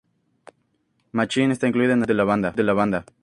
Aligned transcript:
Machine" 1.11 1.53
está 1.53 1.67
incluida 1.67 1.93
en 1.93 2.01
el 2.09 2.19
álbum 2.19 2.41
debut 2.41 2.55
de 2.57 2.63
la 2.63 2.73
banda. 2.73 3.05